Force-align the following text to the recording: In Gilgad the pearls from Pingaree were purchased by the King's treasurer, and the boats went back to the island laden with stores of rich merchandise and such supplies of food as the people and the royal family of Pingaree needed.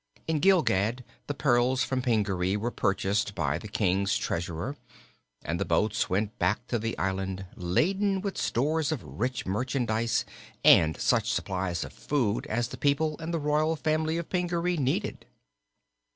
In 0.27 0.39
Gilgad 0.41 1.03
the 1.27 1.35
pearls 1.35 1.83
from 1.83 2.01
Pingaree 2.01 2.55
were 2.57 2.71
purchased 2.71 3.35
by 3.35 3.59
the 3.59 3.67
King's 3.67 4.17
treasurer, 4.17 4.75
and 5.43 5.59
the 5.59 5.63
boats 5.63 6.09
went 6.09 6.39
back 6.39 6.65
to 6.69 6.79
the 6.79 6.97
island 6.97 7.45
laden 7.55 8.19
with 8.19 8.35
stores 8.35 8.91
of 8.91 9.03
rich 9.03 9.45
merchandise 9.45 10.25
and 10.63 10.99
such 10.99 11.31
supplies 11.31 11.83
of 11.83 11.93
food 11.93 12.47
as 12.47 12.69
the 12.69 12.77
people 12.77 13.15
and 13.19 13.31
the 13.31 13.37
royal 13.37 13.75
family 13.75 14.17
of 14.17 14.27
Pingaree 14.27 14.75
needed. 14.77 15.27